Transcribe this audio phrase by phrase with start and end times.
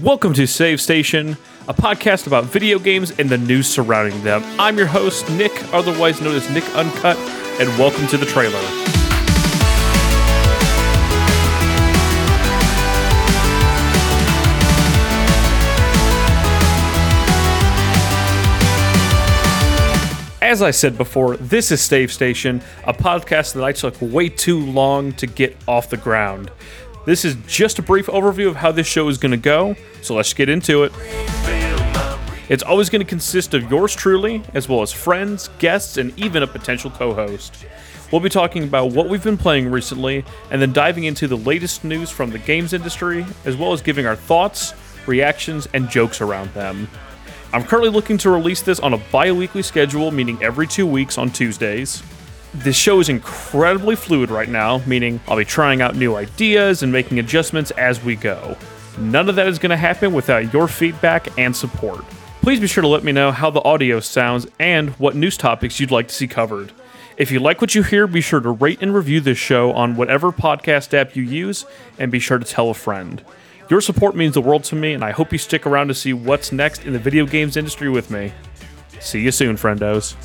[0.00, 1.36] Welcome to Save Station,
[1.68, 4.42] a podcast about video games and the news surrounding them.
[4.58, 7.18] I'm your host, Nik, otherwise known as Nik Uncut,
[7.60, 8.58] and welcome to the trailer.
[20.40, 24.58] As I said before, this is Save Station, a podcast that I took way too
[24.58, 26.50] long to get off the ground.
[27.04, 30.14] This is just a brief overview of how this show is going to go, so
[30.14, 30.92] let's get into it.
[32.48, 36.44] It's always going to consist of yours truly, as well as friends, guests, and even
[36.44, 37.66] a potential co host.
[38.12, 41.82] We'll be talking about what we've been playing recently, and then diving into the latest
[41.82, 44.72] news from the games industry, as well as giving our thoughts,
[45.08, 46.88] reactions, and jokes around them.
[47.52, 51.18] I'm currently looking to release this on a bi weekly schedule, meaning every two weeks
[51.18, 52.00] on Tuesdays.
[52.54, 56.92] This show is incredibly fluid right now, meaning I'll be trying out new ideas and
[56.92, 58.58] making adjustments as we go.
[58.98, 62.04] None of that is going to happen without your feedback and support.
[62.42, 65.80] Please be sure to let me know how the audio sounds and what news topics
[65.80, 66.72] you'd like to see covered.
[67.16, 69.96] If you like what you hear, be sure to rate and review this show on
[69.96, 71.64] whatever podcast app you use,
[71.98, 73.24] and be sure to tell a friend.
[73.70, 76.12] Your support means the world to me, and I hope you stick around to see
[76.12, 78.32] what's next in the video games industry with me.
[79.00, 80.16] See you soon, friendos.